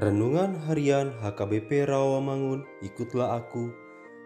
Renungan 0.00 0.56
Harian 0.64 1.12
HKBP 1.20 1.84
Rawamangun, 1.84 2.64
ikutlah 2.80 3.36
aku, 3.36 3.68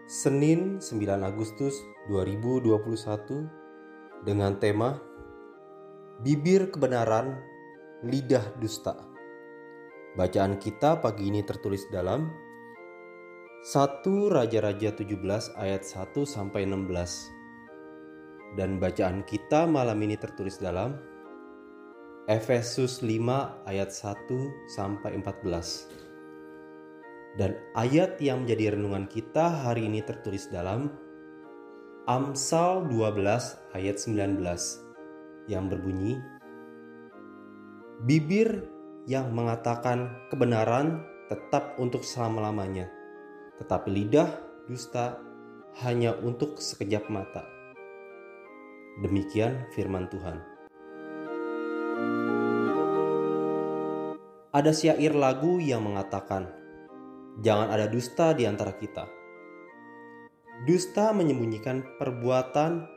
Senin 0.07 0.79
9 0.79 1.03
Agustus 1.19 1.75
2021 2.07 4.23
dengan 4.23 4.55
tema 4.55 5.03
Bibir 6.23 6.71
Kebenaran, 6.71 7.43
Lidah 8.07 8.55
Dusta. 8.55 8.95
Bacaan 10.15 10.55
kita 10.63 11.03
pagi 11.03 11.27
ini 11.27 11.43
tertulis 11.43 11.83
dalam 11.91 12.31
1 13.67 14.31
Raja-Raja 14.31 14.95
17 14.95 15.59
ayat 15.59 15.83
1 15.83 16.23
sampai 16.23 16.63
16. 16.63 18.55
Dan 18.55 18.79
bacaan 18.79 19.27
kita 19.27 19.67
malam 19.67 19.99
ini 19.99 20.15
tertulis 20.15 20.55
dalam 20.55 21.14
Efesus 22.25 23.05
5 23.05 23.69
ayat 23.69 23.93
1 23.93 24.17
sampai 24.65 25.13
14. 25.21 27.37
Dan 27.37 27.53
ayat 27.77 28.17
yang 28.17 28.41
menjadi 28.41 28.73
renungan 28.73 29.05
kita 29.05 29.45
hari 29.45 29.85
ini 29.85 30.01
tertulis 30.01 30.49
dalam 30.49 30.89
Amsal 32.09 32.89
12 32.89 33.77
ayat 33.77 34.01
19 34.01 34.41
yang 35.45 35.69
berbunyi 35.69 36.17
Bibir 38.09 38.73
yang 39.05 39.29
mengatakan 39.29 40.09
kebenaran 40.33 41.05
tetap 41.29 41.77
untuk 41.77 42.01
selama-lamanya, 42.01 42.89
tetapi 43.61 43.93
lidah 43.93 44.33
dusta 44.65 45.21
hanya 45.85 46.17
untuk 46.25 46.57
sekejap 46.57 47.05
mata. 47.05 47.45
Demikian 49.05 49.69
firman 49.77 50.09
Tuhan. 50.09 50.54
Ada 54.55 54.71
syair 54.71 55.11
lagu 55.11 55.59
yang 55.59 55.83
mengatakan, 55.83 56.47
"Jangan 57.43 57.75
ada 57.75 57.91
dusta 57.91 58.31
di 58.31 58.47
antara 58.47 58.71
kita." 58.71 59.03
Dusta 60.63 61.11
menyembunyikan 61.11 61.83
perbuatan 61.99 62.87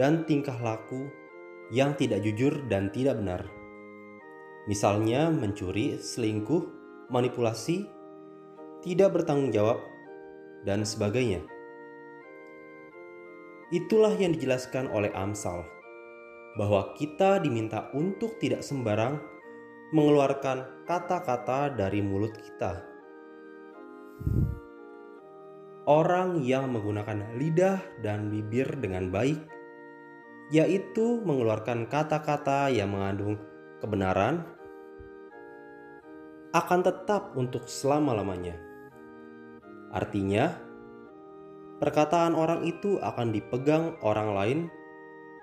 dan 0.00 0.24
tingkah 0.24 0.56
laku 0.56 1.12
yang 1.68 1.92
tidak 2.00 2.24
jujur 2.24 2.64
dan 2.72 2.88
tidak 2.88 3.20
benar. 3.20 3.44
Misalnya 4.64 5.28
mencuri, 5.28 6.00
selingkuh, 6.00 6.64
manipulasi, 7.12 7.84
tidak 8.80 9.20
bertanggung 9.20 9.52
jawab, 9.52 9.84
dan 10.64 10.80
sebagainya. 10.80 11.44
Itulah 13.68 14.16
yang 14.16 14.32
dijelaskan 14.32 14.88
oleh 14.88 15.12
Amsal, 15.12 15.60
bahwa 16.56 16.96
kita 16.96 17.36
diminta 17.44 17.92
untuk 17.92 18.40
tidak 18.40 18.64
sembarang 18.64 19.20
mengeluarkan 19.92 20.88
kata-kata 20.88 21.76
dari 21.76 22.00
mulut 22.00 22.32
kita. 22.32 22.80
Orang 25.84 26.40
yang 26.40 26.72
menggunakan 26.72 27.36
lidah 27.36 27.76
dan 28.00 28.32
bibir 28.32 28.72
dengan 28.80 29.12
baik, 29.12 29.36
yaitu 30.48 31.20
mengeluarkan 31.28 31.84
kata-kata 31.92 32.72
yang 32.72 32.96
mengandung 32.96 33.36
kebenaran, 33.84 34.48
akan 36.56 36.80
tetap 36.80 37.36
untuk 37.36 37.68
selama-lamanya. 37.68 38.56
Artinya, 39.92 40.56
perkataan 41.84 42.32
orang 42.32 42.64
itu 42.64 42.96
akan 42.96 43.28
dipegang 43.28 44.00
orang 44.00 44.30
lain 44.32 44.58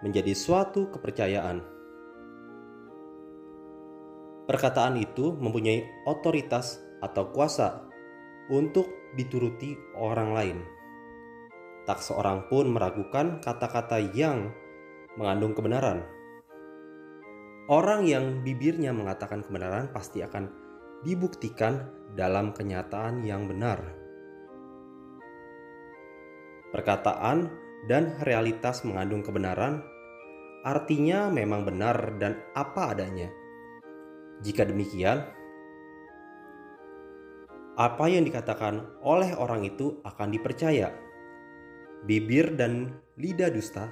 menjadi 0.02 0.34
suatu 0.34 0.90
kepercayaan 0.90 1.79
Perkataan 4.50 4.98
itu 4.98 5.38
mempunyai 5.38 6.10
otoritas 6.10 6.82
atau 7.06 7.30
kuasa 7.30 7.86
untuk 8.50 9.14
dituruti 9.14 9.78
orang 9.94 10.30
lain. 10.34 10.58
Tak 11.86 12.02
seorang 12.02 12.50
pun 12.50 12.74
meragukan 12.74 13.46
kata-kata 13.46 14.02
yang 14.10 14.50
mengandung 15.22 15.54
kebenaran. 15.54 16.02
Orang 17.70 18.10
yang 18.10 18.42
bibirnya 18.42 18.90
mengatakan 18.90 19.46
kebenaran 19.46 19.94
pasti 19.94 20.26
akan 20.26 20.50
dibuktikan 21.06 21.86
dalam 22.18 22.50
kenyataan 22.50 23.22
yang 23.22 23.46
benar. 23.46 23.86
Perkataan 26.74 27.54
dan 27.86 28.18
realitas 28.26 28.82
mengandung 28.82 29.22
kebenaran 29.22 29.86
artinya 30.66 31.30
memang 31.30 31.70
benar 31.70 32.18
dan 32.18 32.42
apa 32.58 32.98
adanya 32.98 33.39
jika 34.40 34.64
demikian, 34.64 35.28
apa 37.80 38.06
yang 38.12 38.24
dikatakan 38.24 39.04
oleh 39.04 39.36
orang 39.36 39.68
itu 39.68 40.00
akan 40.04 40.32
dipercaya. 40.32 40.96
Bibir 42.08 42.56
dan 42.56 42.96
lidah 43.20 43.52
dusta 43.52 43.92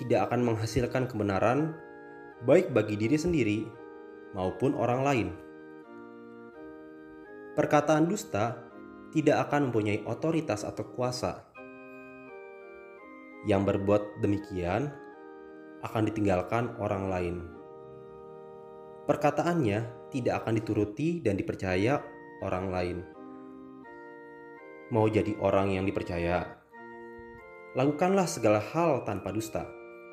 tidak 0.00 0.28
akan 0.28 0.44
menghasilkan 0.44 1.04
kebenaran 1.08 1.76
baik 2.48 2.72
bagi 2.72 2.96
diri 2.96 3.16
sendiri 3.20 3.58
maupun 4.32 4.72
orang 4.72 5.00
lain. 5.04 5.28
Perkataan 7.56 8.08
dusta 8.08 8.56
tidak 9.12 9.48
akan 9.48 9.68
mempunyai 9.68 10.04
otoritas 10.08 10.64
atau 10.64 10.88
kuasa. 10.92 11.48
Yang 13.44 13.72
berbuat 13.72 14.24
demikian 14.24 14.88
akan 15.84 16.02
ditinggalkan 16.08 16.76
orang 16.80 17.04
lain 17.08 17.57
perkataannya 19.08 20.12
tidak 20.12 20.44
akan 20.44 20.60
dituruti 20.60 21.24
dan 21.24 21.40
dipercaya 21.40 22.04
orang 22.44 22.66
lain. 22.68 22.98
Mau 24.92 25.08
jadi 25.08 25.32
orang 25.40 25.72
yang 25.72 25.88
dipercaya, 25.88 26.44
lakukanlah 27.72 28.28
segala 28.28 28.60
hal 28.60 29.08
tanpa 29.08 29.32
dusta, 29.32 29.64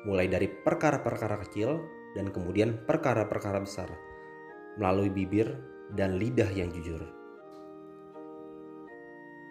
mulai 0.08 0.32
dari 0.32 0.48
perkara-perkara 0.48 1.36
kecil 1.44 1.76
dan 2.16 2.32
kemudian 2.32 2.88
perkara-perkara 2.88 3.60
besar, 3.60 3.92
melalui 4.80 5.12
bibir 5.12 5.52
dan 5.92 6.16
lidah 6.16 6.48
yang 6.56 6.72
jujur. 6.72 7.04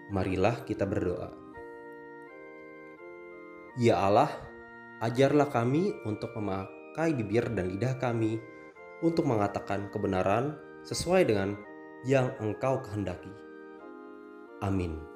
Marilah 0.09 0.65
kita 0.65 0.89
berdoa. 0.89 1.29
Ya 3.77 4.01
Allah, 4.01 4.29
ajarlah 5.05 5.49
kami 5.53 5.93
untuk 6.05 6.33
memakai 6.37 7.13
bibir 7.17 7.49
dan 7.53 7.73
lidah 7.73 7.97
kami 7.97 8.37
untuk 9.05 9.29
mengatakan 9.29 9.93
kebenaran 9.93 10.57
sesuai 10.81 11.29
dengan 11.29 11.53
yang 12.09 12.33
Engkau 12.41 12.81
kehendaki. 12.81 13.29
Amin. 14.65 15.14